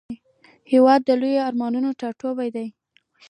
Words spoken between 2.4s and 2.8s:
دی.